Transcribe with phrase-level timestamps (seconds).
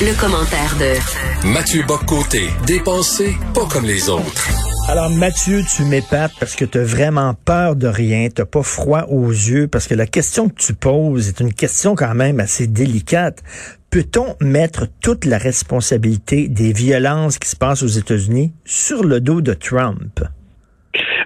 [0.00, 4.50] Le, commentaire de Mathieu Boccoté, dépensé pas comme les autres.
[4.88, 9.04] Alors Mathieu, tu m'épates parce que tu as vraiment peur de rien, tu pas froid
[9.08, 12.66] aux yeux parce que la question que tu poses est une question quand même assez
[12.66, 13.44] délicate.
[13.90, 19.40] Peut-on mettre toute la responsabilité des violences qui se passent aux États-Unis sur le dos
[19.40, 20.20] de Trump?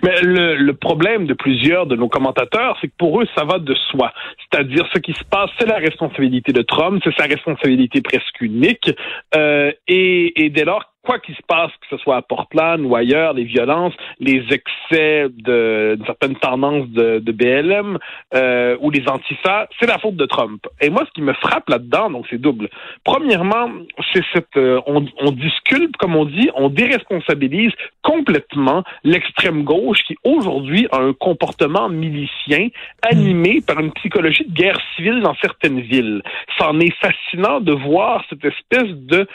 [0.02, 3.59] Mais le, le, problème de plusieurs de nos commentateurs, c'est que pour eux, ça va
[3.59, 4.12] de soi.
[4.39, 8.91] C'est-à-dire, ce qui se passe, c'est la responsabilité de Trump, c'est sa responsabilité presque unique.
[9.34, 12.95] Euh, et, et dès lors, quoi qu'il se passe, que ce soit à Portland ou
[12.95, 17.97] ailleurs, les violences, les excès de, de certaines tendances de, de BLM
[18.34, 20.67] euh, ou les antifas, c'est la faute de Trump.
[20.83, 22.69] Et moi, ce qui me frappe là-dedans, donc c'est double.
[23.05, 23.70] Premièrement,
[24.12, 27.72] c'est cette, euh, on, on disculpe, comme on dit, on déresponsabilise
[28.03, 32.69] complètement l'extrême gauche qui aujourd'hui a un comportement milicien
[33.00, 36.22] animé par une psychologie de guerre civile dans certaines villes.
[36.59, 39.27] C'en est fascinant de voir cette espèce de,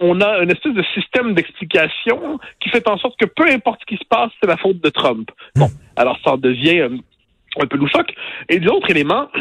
[0.00, 3.86] on a une espèce de système d'explication qui fait en sorte que peu importe ce
[3.86, 5.30] qui se passe, c'est la faute de Trump.
[5.56, 8.14] Bon, alors ça en devient un, un peu loufoque.
[8.48, 9.28] Et l'autre élément,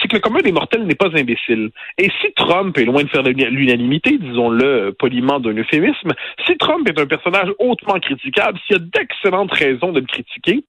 [0.00, 1.70] c'est que le commun des mortels n'est pas imbécile.
[1.98, 6.12] Et si Trump est loin de faire l'unanimité, disons-le poliment d'un euphémisme,
[6.46, 10.64] si Trump est un personnage hautement critiquable, s'il y a d'excellentes raisons de le critiquer,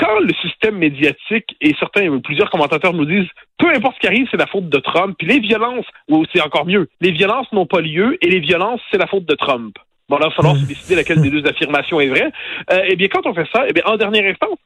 [0.00, 4.26] quand le système médiatique et certains, plusieurs commentateurs nous disent peu importe ce qui arrive,
[4.30, 7.66] c'est la faute de Trump, puis les violences, ou c'est encore mieux, les violences n'ont
[7.66, 9.76] pas lieu et les violences, c'est la faute de Trump.
[10.08, 12.32] Bon, là, il va falloir se décider laquelle des deux affirmations est vraie.
[12.72, 14.58] Euh, eh bien, quand on fait ça, eh bien, en dernière instance,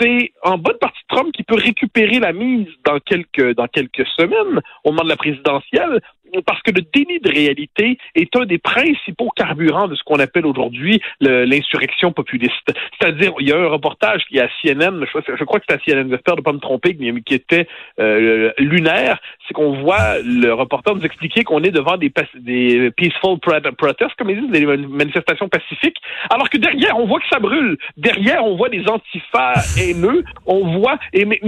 [0.00, 4.60] c'est en bonne partie Trump qui peut récupérer la mise dans quelques dans quelques semaines
[4.84, 6.00] au moment de la présidentielle
[6.46, 10.46] parce que le déni de réalité est un des principaux carburants de ce qu'on appelle
[10.46, 12.72] aujourd'hui l'insurrection populiste.
[12.98, 15.78] C'est-à-dire, il y a un reportage qui est à CNN, je, crois que c'est à
[15.78, 17.66] CNN, j'espère ne pas me tromper, qui était
[18.00, 23.38] euh, lunaire, c'est qu'on voit le reporter nous expliquer qu'on est devant des, peaceful
[23.76, 25.96] protests, comme ils disent, des manifestations pacifiques,
[26.30, 27.78] alors que derrière, on voit que ça brûle.
[27.96, 31.40] Derrière, on voit des antifas haineux, on voit, mais,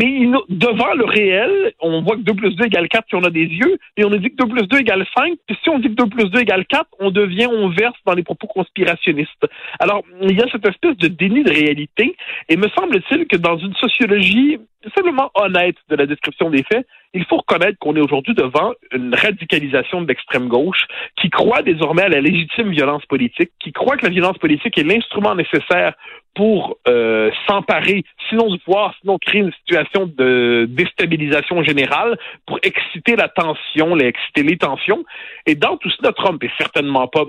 [0.48, 3.46] devant le réel, on voit que 2 plus 2 égale 4 si on a des
[3.46, 5.88] yeux, et on a dit que 2 plus 2 égale 5, puis si on dit
[5.88, 9.46] que 2 plus 2 égale 4, on devient, on verse dans les propos conspirationnistes.
[9.78, 12.16] Alors, il y a cette espèce de déni de réalité,
[12.48, 14.58] et me semble-t-il que dans une sociologie
[14.94, 19.14] simplement honnête de la description des faits, il faut reconnaître qu'on est aujourd'hui devant une
[19.14, 20.86] radicalisation de l'extrême gauche
[21.16, 24.84] qui croit désormais à la légitime violence politique, qui croit que la violence politique est
[24.84, 25.94] l'instrument nécessaire
[26.34, 32.16] pour euh, s'emparer, sinon du pouvoir, sinon créer une situation de déstabilisation générale,
[32.46, 35.04] pour exciter la tension, exciter les tensions.
[35.46, 37.24] Et dans tout cela, Trump est certainement pas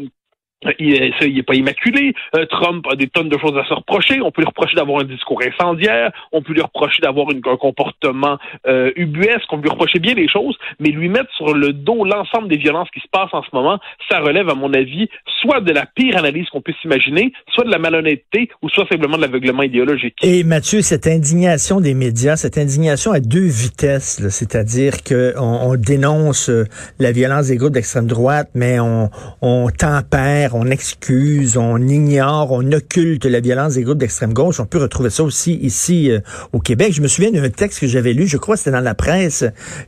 [0.79, 2.13] il n'est pas immaculé.
[2.35, 4.21] Euh, Trump a des tonnes de choses à se reprocher.
[4.21, 6.11] On peut lui reprocher d'avoir un discours incendiaire.
[6.31, 9.51] On peut lui reprocher d'avoir un comportement euh, ubuesque.
[9.51, 10.57] On peut lui reprocher bien des choses.
[10.79, 13.79] Mais lui mettre sur le dos l'ensemble des violences qui se passent en ce moment,
[14.09, 15.09] ça relève, à mon avis,
[15.41, 19.17] soit de la pire analyse qu'on puisse imaginer, soit de la malhonnêteté, ou soit simplement
[19.17, 20.15] de l'aveuglement idéologique.
[20.21, 26.49] Et Mathieu, cette indignation des médias, cette indignation à deux vitesses, c'est-à-dire qu'on on dénonce
[26.49, 26.65] euh,
[26.99, 29.09] la violence des groupes d'extrême droite, mais on,
[29.41, 34.59] on tempère on excuse, on ignore, on occulte la violence des groupes d'extrême gauche.
[34.59, 36.19] On peut retrouver ça aussi ici euh,
[36.53, 36.93] au Québec.
[36.93, 39.43] Je me souviens d'un texte que j'avais lu, je crois que c'était dans la presse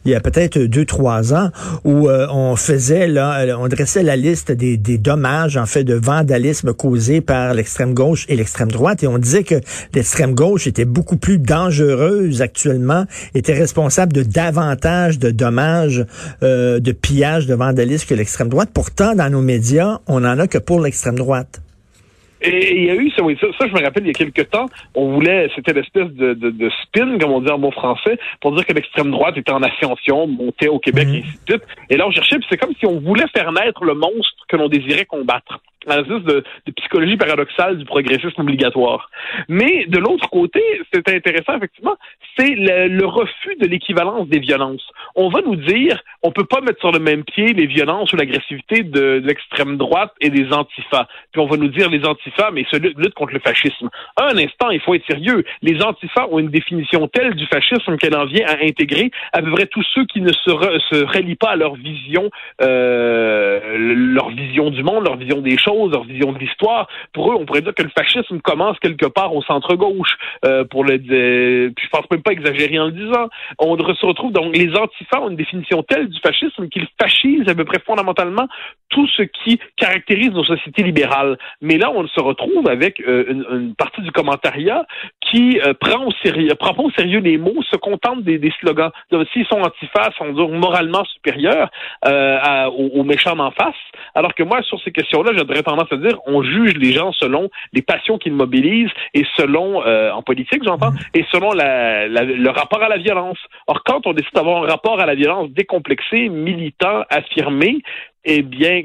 [0.06, 1.50] il y a peut-être deux, trois ans,
[1.84, 5.84] où euh, on faisait, là, euh, on dressait la liste des, des dommages, en fait,
[5.84, 9.04] de vandalisme causés par l'extrême gauche et l'extrême droite.
[9.04, 9.56] Et on disait que
[9.94, 16.06] l'extrême gauche était beaucoup plus dangereuse actuellement, était responsable de davantage de dommages,
[16.42, 18.70] de pillages, de vandalisme que l'extrême droite.
[18.74, 21.62] Pourtant, dans nos médias, on en a que pour l'extrême droite.
[22.44, 25.14] Et il y a eu, ça, je me rappelle, il y a quelques temps, on
[25.14, 28.66] voulait, c'était l'espèce de, de, de, spin, comme on dit en bon français, pour dire
[28.66, 31.64] que l'extrême droite était en ascension, montait au Québec, et ainsi de suite.
[31.90, 34.58] Et là, on cherchait, puis c'est comme si on voulait faire naître le monstre que
[34.58, 35.60] l'on désirait combattre.
[35.86, 39.10] Un espèce de, de, psychologie paradoxale du progressisme obligatoire.
[39.50, 40.62] Mais de l'autre côté,
[40.94, 41.98] c'est intéressant, effectivement,
[42.38, 44.88] c'est le, le, refus de l'équivalence des violences.
[45.16, 48.16] On va nous dire, on peut pas mettre sur le même pied les violences ou
[48.16, 51.08] l'agressivité de, l'extrême droite et des antifas.
[51.32, 53.90] Puis on va nous dire les antifas, mais se lutte contre le fascisme.
[54.18, 55.44] Un instant, il faut être sérieux.
[55.62, 59.52] Les antifas ont une définition telle du fascisme qu'elle en vient à intégrer à peu
[59.52, 62.30] près tous ceux qui ne se, se relient pas à leur vision,
[62.62, 66.88] euh, leur vision du monde, leur vision des choses, leur vision de l'histoire.
[67.14, 70.18] Pour eux, on pourrait dire que le fascisme commence quelque part au centre gauche.
[70.46, 70.98] Euh, pour le,
[71.76, 73.30] puis je pense même pas exagérer en le disant.
[73.60, 77.56] On se retrouve donc les antifas ont une définition telle du fascisme qu'ils fascisent à
[77.56, 78.48] peu près fondamentalement
[78.90, 81.38] tout ce qui caractérise nos sociétés libérales.
[81.62, 84.86] Mais là, on se retrouve avec euh, une, partie du commentariat
[85.22, 88.52] qui euh, prend au sérieux, prend pas au sérieux les mots, se contente des, des
[88.60, 88.92] slogans.
[89.32, 91.70] S'ils sont antifas, sont donc moralement supérieurs
[92.08, 93.76] euh, aux, méchants en face.
[94.16, 97.50] Alors que moi, sur ces questions-là, j'aurais tendance à dire, on juge les gens selon
[97.74, 102.90] les passions qu'ils mobilisent et selon, en politique, j'entends, et selon la, le rapport à
[102.90, 103.38] la violence.
[103.68, 107.82] Or, quand on décide d'avoir un rapport à la violence décomplexé, militant, affirmé,
[108.26, 108.84] eh bien,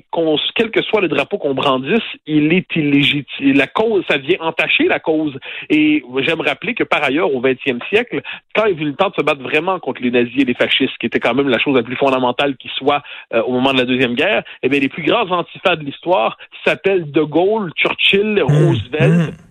[0.55, 3.55] quel que soit le drapeau qu'on brandisse, il est illégitime.
[3.55, 5.39] La cause, ça vient entacher la cause.
[5.71, 8.21] Et j'aime rappeler que par ailleurs, au XXe siècle,
[8.55, 10.45] quand il y a eu le temps de se battre vraiment contre les nazis et
[10.45, 13.03] les fascistes, qui était quand même la chose la plus fondamentale qui soit
[13.33, 16.37] euh, au moment de la Deuxième Guerre, eh bien, les plus grands antifas de l'histoire
[16.65, 18.43] s'appellent De Gaulle, Churchill, mmh.
[18.43, 19.33] Roosevelt.
[19.33, 19.48] Mmh.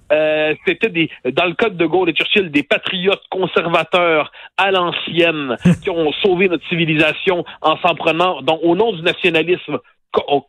[0.47, 5.57] Euh, c'était des, dans le code de Gaulle et Churchill, des patriotes conservateurs à l'ancienne
[5.83, 9.79] qui ont sauvé notre civilisation en s'en prenant, donc, au nom du nationalisme,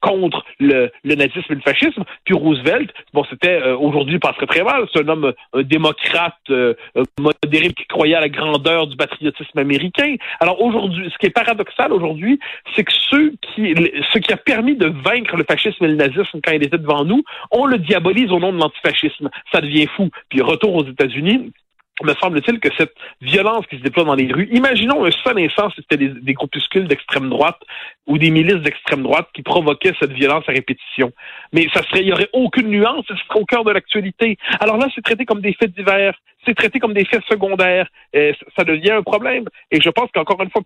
[0.00, 2.04] contre le, nazisme et le fascisme.
[2.24, 4.86] Puis Roosevelt, bon, c'était euh, aujourd'hui passerait très mal.
[4.92, 6.74] C'est un homme un démocrate euh,
[7.18, 10.16] modéré qui croyait à la grandeur du patriotisme américain.
[10.40, 12.38] Alors aujourd'hui, ce qui est paradoxal aujourd'hui,
[12.74, 13.74] c'est que ceux qui,
[14.12, 17.04] ce qui a permis de vaincre le fascisme et le nazisme quand il était devant
[17.04, 19.30] nous, on le diabolise au nom de l'antifascisme.
[19.52, 20.10] Ça devient fou.
[20.28, 21.52] Puis retour aux États-Unis,
[22.06, 25.70] me semble-t-il que cette violence qui se déploie dans les rues, imaginons un seul instant
[25.70, 27.58] si c'était des, groupuscules d'extrême droite
[28.06, 31.12] ou des milices d'extrême droite qui provoquaient cette violence à répétition.
[31.52, 34.38] Mais ça serait, il y aurait aucune nuance, ce serait au cœur de l'actualité.
[34.60, 37.88] Alors là, c'est traité comme des faits divers, c'est traité comme des faits secondaires.
[38.56, 39.44] Ça devient un problème.
[39.70, 40.62] Et je pense qu'encore une fois,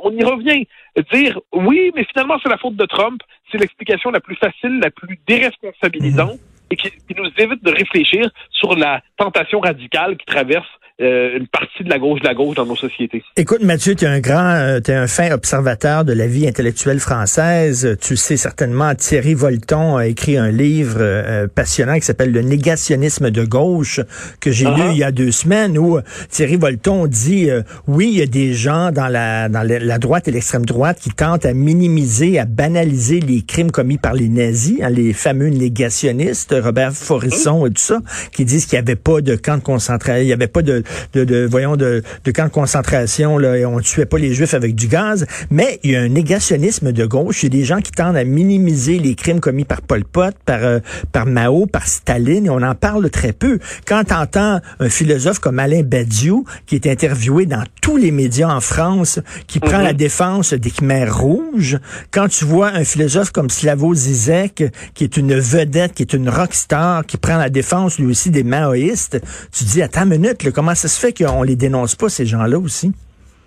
[0.00, 0.66] on y revient.
[1.12, 4.90] Dire oui, mais finalement c'est la faute de Trump, c'est l'explication la plus facile, la
[4.90, 6.38] plus déresponsabilisante
[6.72, 10.68] et qui, nous évite de réfléchir sur la tentation radicale qui traverse
[11.00, 13.22] euh, une partie de la gauche de la gauche dans nos sociétés.
[13.36, 16.46] Écoute, Mathieu, tu es un grand, euh, tu es un fin observateur de la vie
[16.46, 17.96] intellectuelle française.
[18.00, 23.30] Tu sais certainement, Thierry Volton a écrit un livre euh, passionnant qui s'appelle Le négationnisme
[23.30, 24.00] de gauche,
[24.40, 24.92] que j'ai lu uh-huh.
[24.92, 25.98] il y a deux semaines, où
[26.28, 27.48] Thierry Volton dit,
[27.88, 31.10] oui, il y a des gens dans la, dans la droite et l'extrême droite qui
[31.10, 36.54] tentent à minimiser, à banaliser les crimes commis par les nazis, hein, les fameux négationnistes,
[36.62, 38.00] Robert Forisson et tout ça,
[38.32, 40.81] qui disent qu'il n'y avait pas de camp de concentration, il n'y avait pas de
[41.14, 44.54] de, voyons, de, de camps de concentration, là, et on ne tuait pas les Juifs
[44.54, 45.26] avec du gaz.
[45.50, 47.42] Mais il y a un négationnisme de gauche.
[47.42, 50.34] Il y a des gens qui tendent à minimiser les crimes commis par Pol Pot,
[50.44, 50.78] par, euh,
[51.12, 53.58] par Mao, par Staline, et on en parle très peu.
[53.86, 58.48] Quand tu entends un philosophe comme Alain Badiou, qui est interviewé dans tous les médias
[58.48, 59.84] en France, qui prend mhm.
[59.84, 61.78] la défense des Khmers rouges,
[62.10, 64.64] quand tu vois un philosophe comme Slavoj Zizek,
[64.94, 68.44] qui est une vedette, qui est une rockstar, qui prend la défense lui aussi des
[68.44, 69.20] maoïstes,
[69.52, 72.58] tu dis, attends une minute, comment ça se fait qu'on les dénonce pas, ces gens-là
[72.58, 72.92] aussi?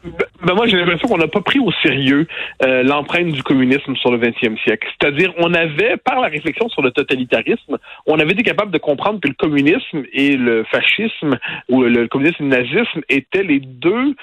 [0.04, 2.28] Ben, ben moi, j'ai l'impression qu'on n'a pas pris au sérieux
[2.64, 4.88] euh, l'empreinte du communisme sur le 20e siècle.
[5.00, 9.20] C'est-à-dire, on avait, par la réflexion sur le totalitarisme, on avait été capable de comprendre
[9.20, 11.40] que le communisme et le fascisme,
[11.70, 14.16] ou le communisme et le nazisme étaient les deux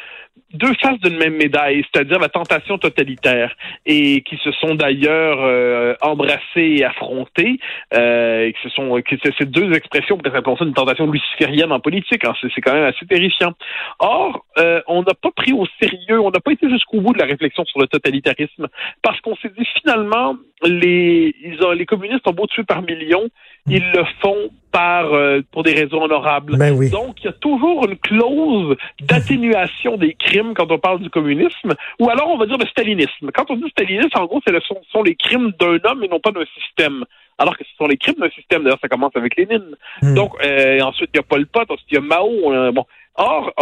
[0.54, 3.54] deux faces d'une même médaille, c'est-à-dire la tentation totalitaire,
[3.86, 7.58] et qui se sont d'ailleurs euh, embrassés et affrontés,
[7.94, 12.24] euh, et sont que ces deux expressions, peut-être appelons ça une tentation luciférienne en politique,
[12.24, 13.52] hein, c'est quand même assez terrifiant.
[13.98, 17.18] Or, euh, on n'a pas pris au sérieux, on n'a pas été jusqu'au bout de
[17.18, 18.68] la réflexion sur le totalitarisme,
[19.02, 23.28] parce qu'on s'est dit finalement, les, ils ont, les communistes ont beau tuer par millions,
[23.68, 26.56] ils le font par euh, pour des raisons honorables.
[26.56, 26.90] Ben oui.
[26.90, 31.74] Donc, il y a toujours une clause d'atténuation des crimes quand on parle du communisme,
[32.00, 33.30] ou alors on va dire le stalinisme.
[33.34, 36.20] Quand on dit stalinisme, en gros, ce sont, sont les crimes d'un homme et non
[36.20, 37.04] pas d'un système.
[37.38, 38.62] Alors que ce sont les crimes d'un système.
[38.62, 39.76] D'ailleurs, ça commence avec Lénine.
[40.00, 40.14] Hmm.
[40.14, 42.52] Donc, euh, ensuite, il y a Pol Pot, ensuite, il y a Mao.
[42.52, 42.84] Euh, bon.
[43.16, 43.52] Or,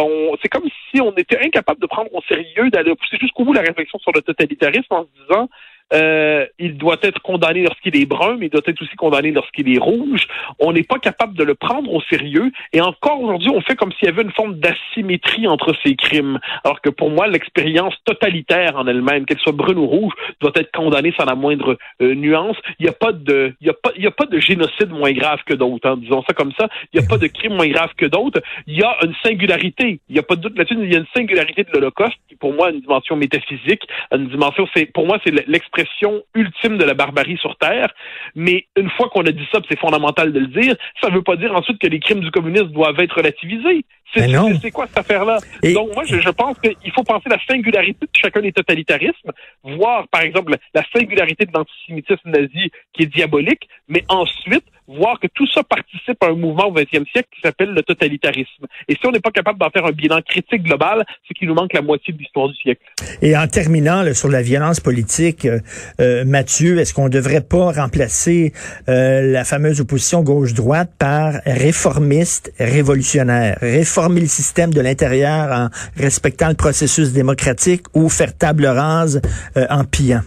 [0.41, 3.63] c'est comme si on était incapable de prendre au sérieux, d'aller pousser jusqu'au bout la
[3.63, 5.49] réflexion sur le totalitarisme en se disant
[5.93, 9.75] euh, il doit être condamné lorsqu'il est brun, mais il doit être aussi condamné lorsqu'il
[9.75, 10.27] est rouge.
[10.59, 12.53] On n'est pas capable de le prendre au sérieux.
[12.73, 16.39] Et encore aujourd'hui, on fait comme s'il y avait une forme d'asymétrie entre ces crimes.
[16.65, 20.71] Alors que pour moi, l'expérience totalitaire en elle-même, qu'elle soit brune ou rouge, doit être
[20.73, 22.57] condamnée sans la moindre euh, nuance.
[22.79, 24.91] Il n'y a pas de, il y a pas, il y a pas de génocide
[24.91, 25.89] moins grave que d'autres.
[25.89, 26.69] Hein, disons ça comme ça.
[26.93, 28.41] Il n'y a pas de crime moins grave que d'autres.
[28.67, 30.01] Il y a une singularité.
[30.09, 30.77] Il n'y a pas de doute là-dessus.
[30.81, 33.83] Il y a une singularité de l'Holocauste qui, pour moi, a une dimension métaphysique,
[34.13, 34.69] une dimension.
[34.75, 35.33] C'est, pour moi, c'est
[35.81, 37.93] l'expression ultime de la barbarie sur Terre.
[38.35, 41.23] Mais une fois qu'on a dit ça, c'est fondamental de le dire, ça ne veut
[41.23, 43.85] pas dire ensuite que les crimes du communisme doivent être relativisés.
[44.15, 45.39] C'est quoi cette affaire-là?
[45.73, 49.31] Donc, moi, je, je pense qu'il faut penser la singularité de chacun des totalitarismes,
[49.63, 54.65] voir, par exemple, la singularité de l'antisémitisme nazi qui est diabolique, mais ensuite,
[54.97, 58.67] voir que tout ça participe à un mouvement au 20e siècle qui s'appelle le totalitarisme.
[58.89, 61.55] Et si on n'est pas capable d'en faire un bilan critique global, c'est qu'il nous
[61.55, 62.83] manque la moitié de l'histoire du siècle.
[63.23, 65.61] Et en terminant là, sur la violence politique, euh,
[66.01, 68.53] euh Mathieu, est-ce qu'on ne devrait pas remplacer
[68.89, 76.49] euh, la fameuse opposition gauche-droite par réformiste révolutionnaire, réformer le système de l'intérieur en respectant
[76.49, 79.21] le processus démocratique ou faire table rase
[79.57, 80.23] euh, en pillant?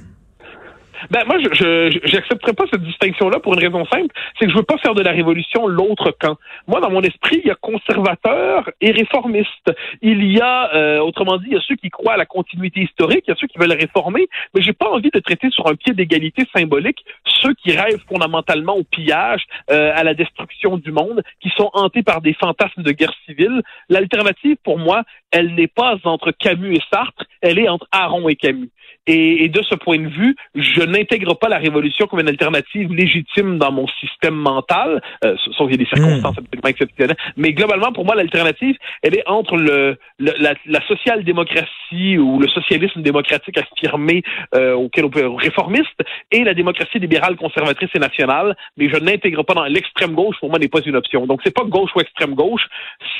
[1.11, 4.63] Ben moi, je j'accepterais pas cette distinction-là pour une raison simple, c'est que je veux
[4.63, 6.37] pas faire de la révolution l'autre camp.
[6.67, 9.71] Moi, dans mon esprit, il y a conservateurs et réformistes.
[10.01, 12.81] Il y a, euh, autrement dit, il y a ceux qui croient à la continuité
[12.81, 15.67] historique, il y a ceux qui veulent réformer, mais j'ai pas envie de traiter sur
[15.67, 17.05] un pied d'égalité symbolique
[17.43, 22.03] ceux qui rêvent fondamentalement au pillage, euh, à la destruction du monde, qui sont hantés
[22.03, 23.61] par des fantasmes de guerre civile.
[23.89, 28.35] L'alternative, pour moi, elle n'est pas entre Camus et Sartre, elle est entre Aaron et
[28.35, 28.69] Camus.
[29.05, 32.93] Et, et, de ce point de vue, je n'intègre pas la révolution comme une alternative
[32.93, 36.45] légitime dans mon système mental, euh, sauf qu'il y a des circonstances hmm.
[36.45, 37.17] absolument exceptionnelles.
[37.35, 43.01] Mais globalement, pour moi, l'alternative, elle est entre le, la, la social-démocratie ou le socialisme
[43.01, 44.23] démocratique affirmé
[44.55, 45.99] euh, auquel on peut réformiste
[46.31, 48.55] et la démocratie libérale, conservatrice et nationale.
[48.77, 50.35] Mais je n'intègre pas dans l'extrême gauche.
[50.39, 51.25] Pour moi, n'est pas une option.
[51.27, 52.63] Donc, c'est pas gauche ou extrême gauche,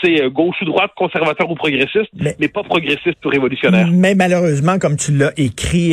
[0.02, 3.88] c'est euh, gauche ou droite, conservateur ou progressiste, mais, mais pas progressiste ou révolutionnaire.
[3.92, 5.92] Mais malheureusement, comme tu l'as écrit